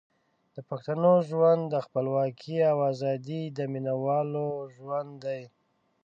[0.55, 5.41] د پښتنو ژوند د خپلواکۍ او ازادۍ د مینوالو ژوند دی.